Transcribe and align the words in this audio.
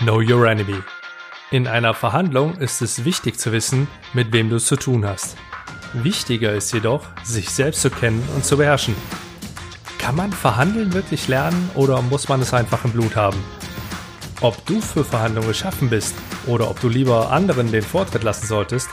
Know 0.00 0.20
Your 0.20 0.46
Enemy. 0.46 0.80
In 1.50 1.66
einer 1.66 1.92
Verhandlung 1.92 2.54
ist 2.58 2.82
es 2.82 3.04
wichtig 3.04 3.36
zu 3.36 3.50
wissen, 3.50 3.88
mit 4.12 4.32
wem 4.32 4.48
du 4.48 4.56
es 4.56 4.66
zu 4.66 4.76
tun 4.76 5.04
hast. 5.04 5.36
Wichtiger 5.92 6.52
ist 6.54 6.72
jedoch, 6.72 7.04
sich 7.24 7.50
selbst 7.50 7.82
zu 7.82 7.90
kennen 7.90 8.22
und 8.36 8.44
zu 8.44 8.58
beherrschen. 8.58 8.94
Kann 9.98 10.14
man 10.14 10.32
Verhandeln 10.32 10.92
wirklich 10.92 11.26
lernen 11.26 11.68
oder 11.74 12.00
muss 12.00 12.28
man 12.28 12.40
es 12.40 12.54
einfach 12.54 12.84
im 12.84 12.92
Blut 12.92 13.16
haben? 13.16 13.42
Ob 14.40 14.64
du 14.66 14.80
für 14.80 15.04
Verhandlungen 15.04 15.48
geschaffen 15.48 15.90
bist 15.90 16.14
oder 16.46 16.70
ob 16.70 16.80
du 16.80 16.88
lieber 16.88 17.32
anderen 17.32 17.72
den 17.72 17.82
Vortritt 17.82 18.22
lassen 18.22 18.46
solltest, 18.46 18.88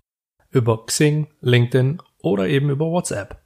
über 0.50 0.86
Xing, 0.86 1.26
LinkedIn 1.40 2.00
oder 2.22 2.46
eben 2.46 2.70
über 2.70 2.86
WhatsApp. 2.86 3.42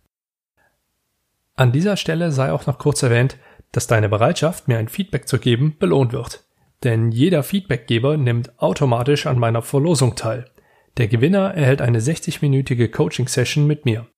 An 1.63 1.71
dieser 1.71 1.97
Stelle 1.97 2.33
sei 2.33 2.51
auch 2.51 2.67
noch 2.67 2.79
kurz 2.79 3.05
erwähnt, 3.05 3.37
dass 3.71 3.87
deine 3.87 4.09
Bereitschaft, 4.09 4.67
mir 4.67 4.79
ein 4.79 4.89
Feedback 4.89 5.29
zu 5.29 5.39
geben, 5.39 5.77
belohnt 5.79 6.13
wird. 6.13 6.43
Denn 6.83 7.13
jeder 7.13 7.45
Feedbackgeber 7.45 8.17
nimmt 8.17 8.61
automatisch 8.61 9.27
an 9.27 9.39
meiner 9.39 9.63
Verlosung 9.63 10.17
teil. 10.17 10.51
Der 10.97 11.07
Gewinner 11.07 11.55
erhält 11.55 11.81
eine 11.81 12.01
60-minütige 12.01 12.91
Coaching-Session 12.91 13.65
mit 13.65 13.85
mir. 13.85 14.09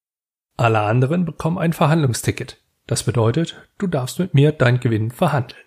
Alle 0.57 0.81
anderen 0.81 1.27
bekommen 1.27 1.59
ein 1.59 1.75
Verhandlungsticket. 1.75 2.65
Das 2.87 3.03
bedeutet, 3.03 3.57
du 3.77 3.89
darfst 3.89 4.19
mit 4.21 4.33
mir 4.33 4.51
dein 4.51 4.81
Gewinn 4.81 5.11
verhandeln. 5.11 5.61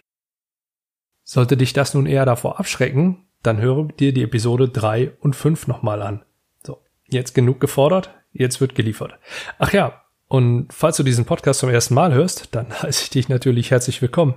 Sollte 1.25 1.57
dich 1.57 1.73
das 1.73 1.93
nun 1.93 2.07
eher 2.07 2.25
davor 2.25 2.59
abschrecken, 2.59 3.27
dann 3.43 3.61
höre 3.61 3.89
dir 3.89 4.15
die 4.15 4.23
Episode 4.23 4.69
3 4.69 5.11
und 5.19 5.35
5 5.35 5.67
nochmal 5.67 6.01
an. 6.01 6.25
So, 6.65 6.81
jetzt 7.05 7.35
genug 7.35 7.59
gefordert, 7.59 8.15
jetzt 8.31 8.61
wird 8.61 8.73
geliefert. 8.73 9.19
Ach 9.59 9.71
ja, 9.73 10.01
und 10.27 10.73
falls 10.73 10.97
du 10.97 11.03
diesen 11.03 11.25
Podcast 11.25 11.61
zum 11.61 11.69
ersten 11.69 11.93
Mal 11.93 12.13
hörst, 12.13 12.49
dann 12.55 12.69
heiße 12.81 13.03
ich 13.03 13.09
dich 13.09 13.29
natürlich 13.29 13.71
herzlich 13.71 14.01
willkommen. 14.01 14.35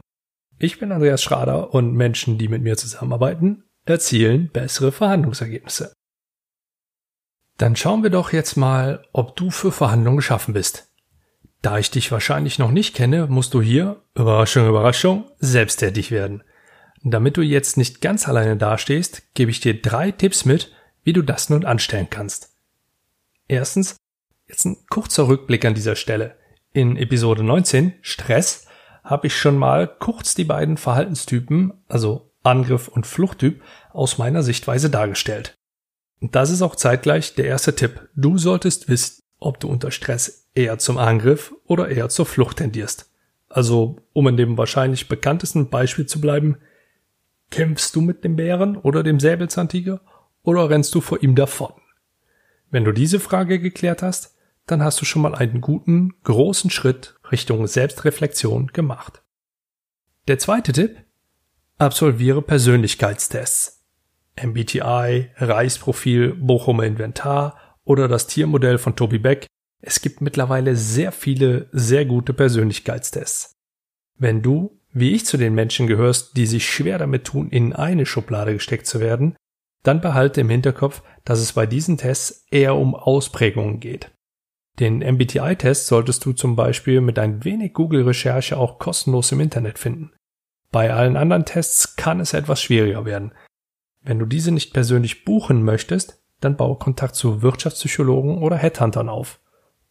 Ich 0.59 0.79
bin 0.79 0.93
Andreas 0.93 1.23
Schrader 1.23 1.73
und 1.75 1.95
Menschen, 1.95 2.39
die 2.39 2.49
mit 2.49 2.63
mir 2.63 2.77
zusammenarbeiten, 2.77 3.65
erzielen 3.87 4.51
bessere 4.51 4.93
Verhandlungsergebnisse. 4.93 5.93
Dann 7.57 7.77
schauen 7.77 8.03
wir 8.03 8.11
doch 8.11 8.33
jetzt 8.33 8.57
mal, 8.57 9.05
ob 9.13 9.37
du 9.37 9.51
für 9.51 9.73
Verhandlungen 9.73 10.19
geschaffen 10.19 10.55
bist. 10.55 10.91
Da 11.63 11.79
ich 11.79 11.91
dich 11.91 12.11
wahrscheinlich 12.11 12.59
noch 12.59 12.71
nicht 12.71 12.95
kenne, 12.95 13.27
musst 13.27 13.53
du 13.53 13.61
hier, 13.61 14.03
Überraschung, 14.15 14.67
Überraschung, 14.67 15.31
selbsttätig 15.39 16.11
werden. 16.11 16.43
Damit 17.03 17.37
du 17.37 17.43
jetzt 17.43 17.77
nicht 17.77 18.01
ganz 18.01 18.29
alleine 18.29 18.57
dastehst, 18.57 19.35
gebe 19.35 19.51
ich 19.51 19.61
dir 19.61 19.81
drei 19.81 20.11
Tipps 20.11 20.45
mit, 20.45 20.73
wie 21.03 21.13
du 21.13 21.23
das 21.23 21.51
nun 21.51 21.65
anstellen 21.65 22.09
kannst. 22.09 22.55
Erstens, 23.49 23.97
Jetzt 24.51 24.65
ein 24.65 24.79
kurzer 24.91 25.29
Rückblick 25.29 25.65
an 25.65 25.75
dieser 25.75 25.95
Stelle. 25.95 26.35
In 26.73 26.97
Episode 26.97 27.45
19, 27.45 27.93
Stress, 28.03 28.67
habe 29.05 29.29
ich 29.29 29.37
schon 29.37 29.57
mal 29.57 29.87
kurz 29.87 30.35
die 30.35 30.43
beiden 30.43 30.77
Verhaltenstypen, 30.77 31.73
also 31.87 32.33
Angriff 32.43 32.89
und 32.89 33.07
Fluchttyp, 33.07 33.63
aus 33.93 34.19
meiner 34.19 34.43
Sichtweise 34.43 34.91
dargestellt. 34.91 35.55
Und 36.21 36.35
das 36.35 36.51
ist 36.51 36.63
auch 36.63 36.75
zeitgleich 36.75 37.37
der 37.37 37.45
erste 37.45 37.77
Tipp. 37.77 38.09
Du 38.17 38.39
solltest 38.39 38.89
wissen, 38.89 39.23
ob 39.39 39.61
du 39.61 39.69
unter 39.69 39.93
Stress 39.93 40.49
eher 40.53 40.79
zum 40.79 40.99
Angriff 40.99 41.55
oder 41.67 41.89
eher 41.89 42.09
zur 42.09 42.27
Flucht 42.27 42.57
tendierst. 42.57 43.09
Also, 43.49 43.99
um 44.13 44.27
in 44.27 44.37
dem 44.37 44.59
wahrscheinlich 44.59 45.07
bekanntesten 45.07 45.71
Beispiel 45.71 46.07
zu 46.07 46.21
bleiben, 46.21 46.57
kämpfst 47.51 47.95
du 47.95 48.01
mit 48.01 48.25
dem 48.25 48.35
Bären 48.35 48.77
oder 48.77 49.05
dem 49.05 49.21
Säbelzahntiger 49.21 50.01
oder 50.43 50.69
rennst 50.69 50.93
du 50.97 51.01
vor 51.01 51.23
ihm 51.23 51.37
davon? 51.37 51.73
Wenn 52.73 52.85
du 52.85 52.91
diese 52.91 53.21
Frage 53.21 53.61
geklärt 53.61 54.03
hast, 54.03 54.35
dann 54.67 54.83
hast 54.83 55.01
du 55.01 55.05
schon 55.05 55.23
mal 55.23 55.35
einen 55.35 55.61
guten, 55.61 56.15
großen 56.23 56.71
Schritt 56.71 57.19
Richtung 57.31 57.67
Selbstreflexion 57.67 58.69
gemacht. 58.69 59.23
Der 60.29 60.39
zweite 60.39 60.73
Tipp? 60.73 60.97
Absolviere 61.79 62.43
Persönlichkeitstests. 62.43 63.85
MBTI, 64.41 65.31
Reichsprofil, 65.37 66.35
Bochumer 66.35 66.85
Inventar 66.85 67.79
oder 67.85 68.07
das 68.09 68.27
Tiermodell 68.27 68.79
von 68.79 68.97
Toby 68.97 69.19
Beck. 69.19 69.47
Es 69.81 70.01
gibt 70.01 70.21
mittlerweile 70.21 70.77
sehr 70.77 71.11
viele 71.13 71.69
sehr 71.73 72.05
gute 72.05 72.33
Persönlichkeitstests. 72.33 73.55
Wenn 74.19 74.43
du, 74.43 74.79
wie 74.93 75.13
ich 75.15 75.25
zu 75.25 75.37
den 75.37 75.55
Menschen 75.55 75.87
gehörst, 75.87 76.37
die 76.37 76.47
sich 76.47 76.69
schwer 76.69 76.99
damit 76.99 77.25
tun, 77.25 77.49
in 77.49 77.73
eine 77.73 78.07
Schublade 78.07 78.53
gesteckt 78.53 78.87
zu 78.87 79.01
werden, 79.01 79.37
dann 79.83 80.01
behalte 80.01 80.43
im 80.43 80.51
Hinterkopf, 80.51 81.03
dass 81.25 81.41
es 81.41 81.55
bei 81.55 81.67
diesen 81.67 81.97
Tests 81.97 82.47
eher 82.51 82.77
um 82.77 82.95
Ausprägungen 82.95 83.81
geht. 83.81 84.11
Den 84.81 85.01
MBTI-Test 85.01 85.87
solltest 85.87 86.25
du 86.25 86.33
zum 86.33 86.57
Beispiel 86.57 87.03
mit 87.03 87.19
ein 87.19 87.45
wenig 87.45 87.75
Google-Recherche 87.75 88.57
auch 88.57 88.79
kostenlos 88.79 89.31
im 89.31 89.41
Internet 89.41 89.79
finden. 89.79 90.13
Bei 90.73 90.95
allen 90.95 91.19
anderen 91.19 91.45
Tests 91.45 91.97
kann 91.97 92.19
es 92.19 92.33
etwas 92.33 92.63
schwieriger 92.63 93.05
werden. 93.05 93.33
Wenn 94.01 94.19
du 94.19 94.25
diese 94.25 94.53
nicht 94.53 94.73
persönlich 94.73 95.27
buchen 95.27 95.63
möchtest, 95.63 96.23
dann 96.41 96.57
baue 96.57 96.77
Kontakt 96.77 97.15
zu 97.15 97.43
Wirtschaftspsychologen 97.43 98.39
oder 98.39 98.57
Headhuntern 98.57 99.11
auf. 99.11 99.41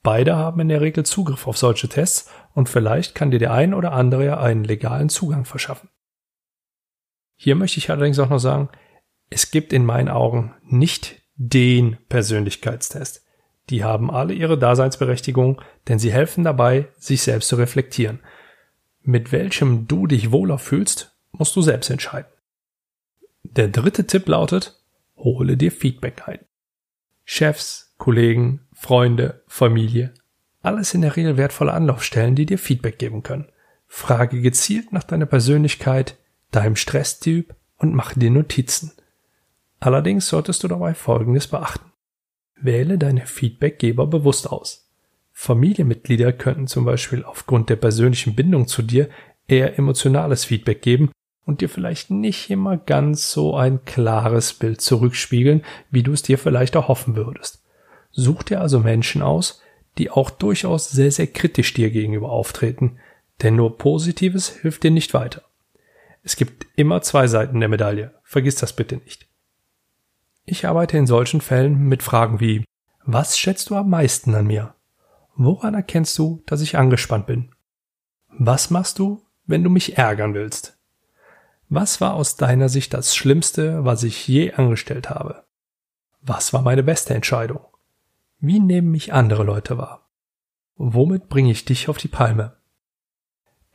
Beide 0.01 0.35
haben 0.35 0.59
in 0.61 0.69
der 0.69 0.81
Regel 0.81 1.05
Zugriff 1.05 1.45
auf 1.45 1.57
solche 1.57 1.87
Tests 1.87 2.31
und 2.55 2.67
vielleicht 2.67 3.13
kann 3.13 3.29
dir 3.29 3.39
der 3.39 3.53
ein 3.53 3.75
oder 3.75 3.91
andere 3.91 4.39
einen 4.39 4.63
legalen 4.63 5.09
Zugang 5.09 5.45
verschaffen. 5.45 5.89
Hier 7.35 7.55
möchte 7.55 7.77
ich 7.77 7.91
allerdings 7.91 8.17
auch 8.17 8.29
noch 8.29 8.39
sagen, 8.39 8.69
es 9.29 9.51
gibt 9.51 9.71
in 9.71 9.85
meinen 9.85 10.09
Augen 10.09 10.55
nicht 10.63 11.21
den 11.35 11.97
Persönlichkeitstest. 12.07 13.28
Die 13.69 13.83
haben 13.83 14.09
alle 14.09 14.33
ihre 14.33 14.57
Daseinsberechtigung, 14.57 15.61
denn 15.87 15.99
sie 15.99 16.11
helfen 16.11 16.43
dabei, 16.43 16.87
sich 16.97 17.21
selbst 17.21 17.49
zu 17.49 17.55
reflektieren. 17.55 18.19
Mit 19.01 19.31
welchem 19.31 19.87
du 19.87 20.07
dich 20.07 20.31
wohler 20.31 20.57
fühlst, 20.57 21.15
musst 21.31 21.55
du 21.55 21.61
selbst 21.61 21.89
entscheiden. 21.89 22.31
Der 23.43 23.67
dritte 23.67 24.07
Tipp 24.07 24.27
lautet, 24.27 24.81
hole 25.17 25.55
dir 25.55 25.71
Feedback 25.71 26.27
ein. 26.27 26.39
Chefs, 27.23 27.93
Kollegen, 27.97 28.61
Freunde, 28.73 29.43
Familie, 29.47 30.13
alles 30.61 30.93
in 30.93 31.01
der 31.01 31.15
Regel 31.15 31.37
wertvolle 31.37 31.73
Anlaufstellen, 31.73 32.35
die 32.35 32.45
dir 32.45 32.57
Feedback 32.57 32.99
geben 32.99 33.23
können. 33.23 33.49
Frage 33.87 34.41
gezielt 34.41 34.91
nach 34.91 35.03
deiner 35.03 35.25
Persönlichkeit, 35.25 36.17
deinem 36.51 36.75
Stresstyp 36.75 37.55
und 37.77 37.93
mache 37.93 38.19
dir 38.19 38.31
Notizen. 38.31 38.91
Allerdings 39.79 40.27
solltest 40.27 40.63
du 40.63 40.67
dabei 40.67 40.93
Folgendes 40.93 41.47
beachten. 41.47 41.88
Wähle 42.61 42.97
deine 42.97 43.25
Feedbackgeber 43.25 44.07
bewusst 44.07 44.49
aus. 44.49 44.89
Familienmitglieder 45.31 46.33
könnten 46.33 46.67
zum 46.67 46.83
Beispiel 46.85 47.23
aufgrund 47.23 47.69
der 47.69 47.77
persönlichen 47.77 48.35
Bindung 48.35 48.67
zu 48.67 48.81
dir 48.81 49.09
eher 49.47 49.77
emotionales 49.77 50.43
Feedback 50.45 50.81
geben 50.81 51.11
und 51.45 51.61
dir 51.61 51.69
vielleicht 51.69 52.11
nicht 52.11 52.49
immer 52.49 52.77
ganz 52.77 53.31
so 53.31 53.55
ein 53.55 53.85
klares 53.85 54.53
Bild 54.53 54.81
zurückspiegeln, 54.81 55.63
wie 55.89 56.03
du 56.03 56.11
es 56.11 56.21
dir 56.21 56.37
vielleicht 56.37 56.75
erhoffen 56.75 57.15
würdest. 57.15 57.63
Such 58.11 58.43
dir 58.43 58.59
also 58.59 58.79
Menschen 58.79 59.21
aus, 59.21 59.61
die 59.97 60.11
auch 60.11 60.29
durchaus 60.29 60.89
sehr, 60.89 61.11
sehr 61.11 61.27
kritisch 61.27 61.73
dir 61.73 61.89
gegenüber 61.89 62.29
auftreten, 62.31 62.97
denn 63.41 63.55
nur 63.55 63.77
Positives 63.77 64.49
hilft 64.49 64.83
dir 64.83 64.91
nicht 64.91 65.13
weiter. 65.13 65.43
Es 66.23 66.35
gibt 66.35 66.67
immer 66.75 67.01
zwei 67.01 67.27
Seiten 67.27 67.59
der 67.59 67.69
Medaille. 67.69 68.13
vergiss 68.23 68.55
das 68.55 68.73
bitte 68.73 68.97
nicht. 68.97 69.28
Ich 70.51 70.65
arbeite 70.65 70.97
in 70.97 71.05
solchen 71.05 71.41
Fällen 71.41 71.77
mit 71.89 72.01
Fragen 72.01 72.39
wie, 72.39 72.65
was 73.05 73.37
schätzt 73.37 73.69
du 73.69 73.75
am 73.75 73.87
meisten 73.87 74.33
an 74.33 74.47
mir? 74.47 74.73
Woran 75.35 75.75
erkennst 75.75 76.17
du, 76.17 76.41
dass 76.47 76.61
ich 76.61 76.75
angespannt 76.75 77.27
bin? 77.27 77.51
Was 78.29 78.71
machst 78.71 78.97
du, 78.97 79.21
wenn 79.45 79.63
du 79.63 79.69
mich 79.69 79.99
ärgern 79.99 80.33
willst? 80.33 80.75
Was 81.69 82.01
war 82.01 82.15
aus 82.15 82.35
deiner 82.35 82.67
Sicht 82.67 82.95
das 82.95 83.15
Schlimmste, 83.15 83.85
was 83.85 84.01
ich 84.01 84.27
je 84.27 84.51
angestellt 84.53 85.11
habe? 85.11 85.43
Was 86.23 86.51
war 86.51 86.63
meine 86.63 86.81
beste 86.81 87.13
Entscheidung? 87.13 87.61
Wie 88.39 88.59
nehmen 88.59 88.89
mich 88.89 89.13
andere 89.13 89.43
Leute 89.43 89.77
wahr? 89.77 90.09
Womit 90.77 91.29
bringe 91.29 91.51
ich 91.51 91.63
dich 91.63 91.89
auf 91.89 91.99
die 91.99 92.07
Palme? 92.07 92.57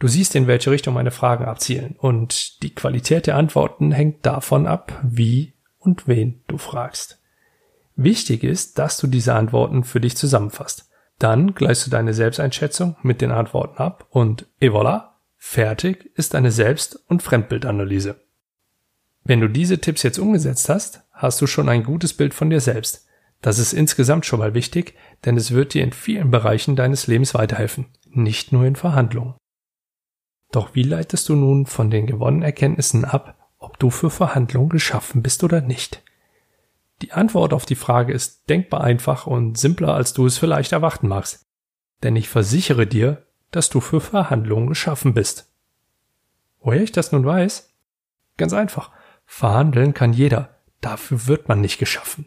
Du 0.01 0.09
siehst, 0.09 0.35
in 0.35 0.49
welche 0.49 0.73
Richtung 0.73 0.95
meine 0.95 1.13
Fragen 1.13 1.45
abzielen, 1.45 1.95
und 1.97 2.65
die 2.65 2.75
Qualität 2.75 3.29
der 3.29 3.37
Antworten 3.37 3.93
hängt 3.93 4.27
davon 4.27 4.67
ab, 4.67 5.01
wie 5.05 5.54
und 5.85 6.09
wen 6.09 6.43
du 6.47 6.59
fragst. 6.59 7.21
Wichtig 7.97 8.43
ist, 8.43 8.79
dass 8.79 8.99
du 8.99 9.07
diese 9.07 9.35
Antworten 9.35 9.85
für 9.85 10.01
dich 10.01 10.17
zusammenfasst. 10.17 10.89
Dann 11.19 11.55
gleichst 11.55 11.87
du 11.87 11.91
deine 11.91 12.13
Selbsteinschätzung 12.13 12.97
mit 13.03 13.21
den 13.21 13.31
Antworten 13.31 13.79
ab 13.79 14.07
und 14.11 14.47
et 14.59 14.73
voilà, 14.73 15.11
fertig 15.37 16.11
ist 16.17 16.35
deine 16.35 16.51
Selbst- 16.51 16.99
und 17.09 17.23
Fremdbildanalyse. 17.23 18.17
Wenn 19.23 19.41
du 19.41 19.49
diese 19.49 19.79
Tipps 19.79 20.03
jetzt 20.03 20.19
umgesetzt 20.19 20.69
hast, 20.69 21.03
hast 21.13 21.41
du 21.41 21.47
schon 21.47 21.69
ein 21.69 21.85
gutes 21.85 22.15
Bild 22.15 22.35
von 22.35 22.51
dir 22.51 22.61
selbst. 22.61 23.07
Das 23.41 23.59
ist 23.59 23.73
insgesamt 23.73 24.27
schon 24.27 24.41
mal 24.41 24.55
wichtig, 24.55 24.95
denn 25.25 25.37
es 25.37 25.53
wird 25.53 25.75
dir 25.75 25.85
in 25.85 25.93
vielen 25.93 26.31
Bereichen 26.31 26.77
deines 26.77 27.07
Lebens 27.07 27.35
weiterhelfen, 27.35 27.87
nicht 28.07 28.53
nur 28.53 28.65
in 28.65 28.77
Verhandlungen. 28.77 29.35
Doch 30.51 30.75
wie 30.75 30.83
leitest 30.83 31.29
du 31.29 31.37
nun 31.37 31.67
von 31.67 31.91
den 31.91 32.07
gewonnenen 32.07 32.43
Erkenntnissen 32.43 33.05
ab, 33.05 33.44
ob 33.65 33.79
du 33.79 33.91
für 33.91 34.11
Verhandlungen 34.11 34.69
geschaffen 34.69 35.23
bist 35.23 35.43
oder 35.43 35.61
nicht? 35.61 36.03
Die 37.03 37.13
Antwort 37.13 37.53
auf 37.53 37.67
die 37.67 37.75
Frage 37.75 38.13
ist 38.13 38.49
denkbar 38.49 38.83
einfach 38.83 39.27
und 39.27 39.59
simpler, 39.59 39.95
als 39.95 40.13
du 40.13 40.27
es 40.27 40.39
vielleicht 40.39 40.73
erwarten 40.73 41.09
magst. 41.09 41.43
Denn 42.03 42.17
ich 42.17 42.29
versichere 42.29 42.87
dir, 42.87 43.27
dass 43.51 43.71
du 43.71 43.81
für 43.81 44.01
Verhandlungen 44.01 44.69
geschaffen 44.69 45.15
bist. 45.15 45.51
Woher 46.61 46.83
ich 46.83 46.93
das 46.93 47.13
nun 47.13 47.25
weiß? 47.25 47.73
Ganz 48.37 48.53
einfach. 48.53 48.91
Verhandeln 49.27 49.95
kann 49.95 50.13
jeder. 50.13 50.57
Dafür 50.81 51.27
wird 51.27 51.49
man 51.49 51.61
nicht 51.61 51.79
geschaffen. 51.79 52.27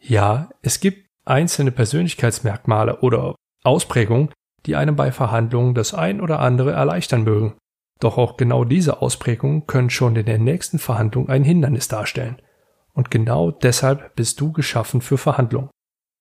Ja, 0.00 0.50
es 0.62 0.80
gibt 0.80 1.08
einzelne 1.24 1.72
Persönlichkeitsmerkmale 1.72 3.00
oder 3.00 3.34
Ausprägungen, 3.62 4.30
die 4.66 4.76
einem 4.76 4.96
bei 4.96 5.12
Verhandlungen 5.12 5.74
das 5.74 5.94
ein 5.94 6.20
oder 6.20 6.40
andere 6.40 6.72
erleichtern 6.72 7.24
mögen. 7.24 7.54
Doch 8.00 8.16
auch 8.16 8.36
genau 8.36 8.64
diese 8.64 9.02
Ausprägungen 9.02 9.66
können 9.66 9.90
schon 9.90 10.14
in 10.16 10.26
der 10.26 10.38
nächsten 10.38 10.78
Verhandlung 10.78 11.28
ein 11.28 11.44
Hindernis 11.44 11.88
darstellen. 11.88 12.40
Und 12.92 13.10
genau 13.10 13.50
deshalb 13.50 14.14
bist 14.16 14.40
du 14.40 14.52
geschaffen 14.52 15.00
für 15.00 15.18
Verhandlungen. 15.18 15.70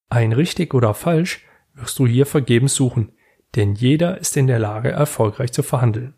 Ein 0.10 0.32
richtig 0.32 0.74
oder 0.74 0.94
falsch 0.94 1.46
wirst 1.74 2.00
du 2.00 2.08
hier 2.08 2.26
vergebens 2.26 2.76
suchen, 2.76 3.12
denn 3.56 3.76
jeder 3.76 4.18
ist 4.18 4.38
in 4.38 4.48
der 4.48 4.60
Lage, 4.60 4.92
erfolgreich 4.92 5.52
zu 5.52 5.64
verhandeln. 5.64 6.16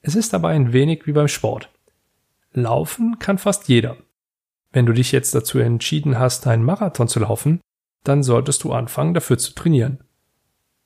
Es 0.00 0.14
ist 0.14 0.32
dabei 0.32 0.50
ein 0.50 0.72
wenig 0.72 1.06
wie 1.06 1.12
beim 1.12 1.28
Sport. 1.28 1.70
Laufen 2.52 3.18
kann 3.18 3.38
fast 3.38 3.68
jeder. 3.68 3.96
Wenn 4.72 4.86
du 4.86 4.92
dich 4.92 5.12
jetzt 5.12 5.34
dazu 5.34 5.58
entschieden 5.58 6.18
hast, 6.18 6.46
einen 6.46 6.64
Marathon 6.64 7.08
zu 7.08 7.20
laufen, 7.20 7.60
dann 8.02 8.22
solltest 8.22 8.64
du 8.64 8.72
anfangen, 8.72 9.14
dafür 9.14 9.38
zu 9.38 9.54
trainieren. 9.54 10.04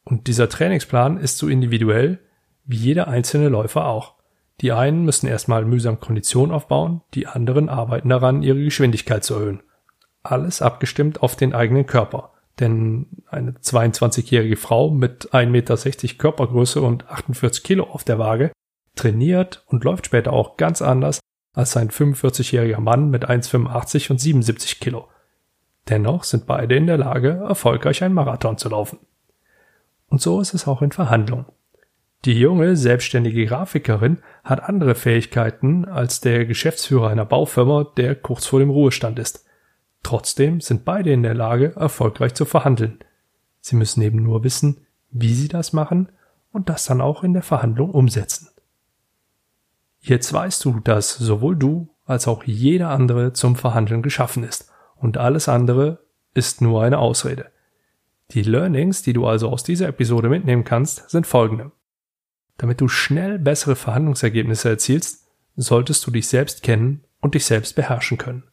Und 0.05 0.27
dieser 0.27 0.49
Trainingsplan 0.49 1.19
ist 1.19 1.39
so 1.39 1.49
individuell 1.49 2.21
wie 2.69 2.77
jeder 2.77 3.09
einzelne 3.09 3.49
Läufer 3.49 3.87
auch. 3.87 4.15
Die 4.61 4.73
einen 4.73 5.05
müssen 5.05 5.27
erstmal 5.27 5.65
mühsam 5.65 5.99
Kondition 5.99 6.53
aufbauen, 6.53 7.01
die 7.15 7.27
anderen 7.27 7.69
arbeiten 7.69 8.11
daran, 8.11 8.43
ihre 8.43 8.63
Geschwindigkeit 8.63 9.25
zu 9.25 9.35
erhöhen. 9.35 9.63
Alles 10.23 10.63
abgestimmt 10.63 11.23
auf 11.23 11.35
den 11.35 11.55
eigenen 11.55 11.87
Körper. 11.87 12.33
Denn 12.61 13.07
eine 13.29 13.53
22-jährige 13.53 14.57
Frau 14.57 14.91
mit 14.91 15.33
1,60 15.33 15.47
Meter 15.47 16.19
Körpergröße 16.19 16.83
und 16.83 17.09
48 17.09 17.63
Kilo 17.63 17.85
auf 17.85 18.05
der 18.05 18.19
Waage 18.19 18.53
trainiert 18.97 19.63
und 19.67 19.85
läuft 19.85 20.07
später 20.07 20.33
auch 20.33 20.57
ganz 20.57 20.83
anders 20.83 21.21
als 21.55 21.77
ein 21.77 21.91
45-jähriger 21.91 22.81
Mann 22.81 23.11
mit 23.11 23.29
1,85 23.29 24.11
und 24.11 24.21
77 24.21 24.81
Kilo. 24.81 25.09
Dennoch 25.89 26.25
sind 26.25 26.47
beide 26.47 26.75
in 26.75 26.87
der 26.87 26.99
Lage, 26.99 27.31
erfolgreich 27.49 28.03
einen 28.03 28.15
Marathon 28.15 28.59
zu 28.59 28.69
laufen. 28.69 28.99
Und 30.09 30.21
so 30.21 30.41
ist 30.41 30.53
es 30.53 30.67
auch 30.67 30.83
in 30.83 30.93
Verhandlungen. 30.93 31.47
Die 32.25 32.39
junge, 32.39 32.77
selbstständige 32.77 33.47
Grafikerin 33.47 34.19
hat 34.43 34.63
andere 34.63 34.95
Fähigkeiten 34.97 35.85
als 35.85 36.21
der 36.21 36.47
Geschäftsführer 36.47 37.11
einer 37.11 37.25
Baufirma, 37.25 37.85
der 37.97 38.17
kurz 38.17 38.47
vor 38.47 38.59
dem 38.59 38.71
Ruhestand 38.71 39.19
ist. 39.19 39.45
Trotzdem 40.03 40.61
sind 40.61 40.85
beide 40.85 41.13
in 41.13 41.23
der 41.23 41.35
Lage, 41.35 41.75
erfolgreich 41.77 42.35
zu 42.35 42.45
verhandeln. 42.45 42.99
Sie 43.61 43.77
müssen 43.77 44.03
eben 44.03 44.23
nur 44.23 44.43
wissen, 44.43 44.87
wie 45.11 45.35
sie 45.35 45.49
das 45.49 45.73
machen 45.73 46.09
und 46.53 46.69
das 46.69 46.87
dann 46.87 47.01
auch 47.01 47.23
in 47.23 47.35
der 47.35 47.43
Verhandlung 47.43 47.91
umsetzen. 47.91 48.49
Jetzt 50.01 50.33
weißt 50.33 50.65
du, 50.65 50.81
dass 50.81 51.15
sowohl 51.15 51.57
du 51.57 51.89
als 52.05 52.27
auch 52.27 52.45
jeder 52.45 52.91
andere 52.91 53.33
zum 53.33 53.55
Verhandeln 53.57 54.03
geschaffen 54.03 54.43
ist 54.43 54.71
und 54.97 55.19
alles 55.19 55.49
andere 55.49 56.01
ist 56.35 56.63
nur 56.63 56.83
eine 56.83 56.99
Ausrede. 56.99 57.47
Die 58.31 58.43
Learnings, 58.43 59.03
die 59.03 59.13
du 59.13 59.27
also 59.27 59.49
aus 59.49 59.63
dieser 59.63 59.89
Episode 59.89 60.29
mitnehmen 60.29 60.65
kannst, 60.65 61.09
sind 61.11 61.27
folgende. 61.27 61.73
Damit 62.59 62.81
du 62.81 62.89
schnell 62.89 63.39
bessere 63.39 63.77
Verhandlungsergebnisse 63.77 64.69
erzielst, 64.69 65.27
solltest 65.57 66.07
du 66.07 66.11
dich 66.11 66.29
selbst 66.29 66.63
kennen 66.63 67.05
und 67.21 67.35
dich 67.35 67.47
selbst 67.47 67.75
beherrschen 67.75 68.19
können. 68.19 68.45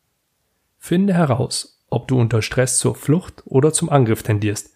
Finde 0.77 1.13
heraus, 1.13 1.83
ob 1.89 2.07
du 2.07 2.19
unter 2.19 2.41
Stress 2.41 2.77
zur 2.77 2.95
Flucht 2.95 3.43
oder 3.45 3.73
zum 3.73 3.89
Angriff 3.89 4.23
tendierst. 4.23 4.73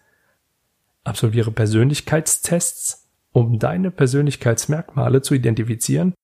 Absolviere 1.04 1.52
Persönlichkeitstests, 1.52 3.08
um 3.32 3.58
deine 3.58 3.90
Persönlichkeitsmerkmale 3.90 5.22
zu 5.22 5.34
identifizieren 5.34 6.14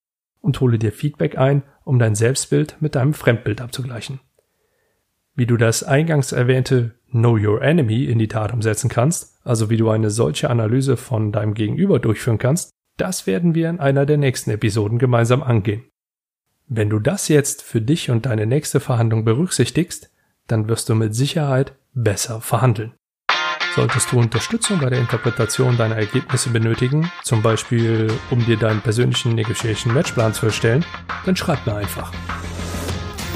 und 0.41 0.61
hole 0.61 0.79
dir 0.79 0.93
Feedback 0.93 1.39
ein, 1.39 1.63
um 1.85 1.99
dein 1.99 2.15
Selbstbild 2.15 2.77
mit 2.81 2.95
deinem 2.95 3.15
Fremdbild 3.15 3.61
abzugleichen. 3.61 4.21
Wie 5.35 5.47
du 5.47 5.57
das 5.57 5.83
eingangs 5.83 6.33
erwähnte 6.33 6.95
Know 7.11 7.37
Your 7.37 7.63
Enemy 7.63 8.05
in 8.05 8.19
die 8.19 8.29
Tat 8.29 8.53
umsetzen 8.53 8.89
kannst, 8.89 9.39
also 9.45 9.71
wie 9.71 9.77
du 9.77 9.91
eine 9.91 10.11
solche 10.11 10.51
Analyse 10.51 10.97
von 10.97 11.31
deinem 11.31 11.55
Gegenüber 11.55 11.99
durchführen 11.99 12.39
kannst, 12.39 12.76
das 12.97 13.27
werden 13.27 13.55
wir 13.55 13.69
in 13.69 13.81
einer 13.81 14.07
der 14.07 14.17
nächsten 14.17 14.51
Episoden 14.51 14.99
gemeinsam 14.99 15.43
angehen. 15.43 15.85
Wenn 16.69 16.91
du 16.91 16.99
das 16.99 17.29
jetzt 17.29 17.63
für 17.63 17.81
dich 17.81 18.11
und 18.11 18.27
deine 18.27 18.47
nächste 18.47 18.81
Verhandlung 18.81 19.25
berücksichtigst, 19.25 20.11
dann 20.49 20.69
wirst 20.69 20.89
du 20.89 20.95
mit 20.95 21.15
Sicherheit 21.15 21.75
besser 21.95 22.41
verhandeln. 22.41 22.95
Solltest 23.75 24.11
du 24.11 24.19
Unterstützung 24.19 24.81
bei 24.81 24.89
der 24.89 25.01
Interpretation 25.01 25.77
deiner 25.77 25.97
Ergebnisse 25.97 26.49
benötigen, 26.49 27.11
zum 27.23 27.43
Beispiel 27.43 28.11
um 28.31 28.45
dir 28.45 28.57
deinen 28.57 28.81
persönlichen 28.81 29.35
Negotiation 29.35 29.93
Matchplan 29.93 30.33
zu 30.33 30.47
erstellen, 30.47 30.85
dann 31.27 31.37
schreib 31.37 31.67
mir 31.67 31.75
einfach. 31.75 32.11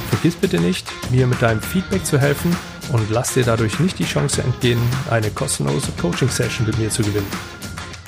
Vergiss 0.09 0.37
bitte 0.37 0.59
nicht, 0.59 0.89
mir 1.11 1.27
mit 1.27 1.43
deinem 1.43 1.61
Feedback 1.61 2.07
zu 2.07 2.19
helfen 2.19 2.57
und 2.91 3.11
lass 3.11 3.35
dir 3.35 3.45
dadurch 3.45 3.79
nicht 3.81 3.99
die 3.99 4.05
Chance 4.05 4.43
entgehen, 4.43 4.81
eine 5.11 5.31
kostenlose 5.31 5.93
Coaching-Session 6.01 6.67
mit 6.67 6.79
mir 6.79 6.89
zu 6.89 7.03
gewinnen. 7.03 7.29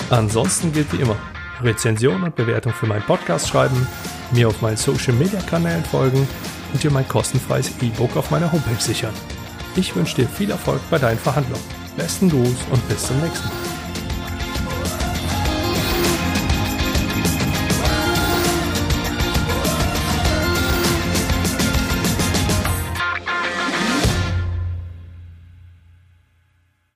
Ansonsten 0.09 0.73
gilt 0.73 0.91
wie 0.93 1.03
immer, 1.03 1.17
Rezension 1.63 2.23
und 2.23 2.37
Bewertung 2.37 2.73
für 2.73 2.87
meinen 2.87 3.03
Podcast 3.03 3.49
schreiben, 3.49 3.87
mir 4.33 4.49
auf 4.49 4.61
meinen 4.63 4.77
Social 4.77 5.15
Media 5.15 5.41
Kanälen 5.41 5.85
folgen 5.85 6.27
und 6.73 6.83
dir 6.83 6.91
mein 6.91 7.09
kostenfreies 7.09 7.73
E-Book 7.81 8.17
auf 8.17 8.31
meiner 8.31 8.51
Homepage 8.51 8.81
sichern. 8.81 9.15
Ich 9.77 9.95
wünsche 9.97 10.17
dir 10.17 10.29
viel 10.29 10.51
Erfolg 10.51 10.81
bei 10.91 10.99
deinen 10.99 11.19
Verhandlungen. 11.19 11.65
Besten 11.97 12.29
Gruß 12.29 12.57
und 12.71 12.89
bis 12.89 13.07
zum 13.07 13.21
nächsten 13.21 13.49
Mal. 13.49 13.72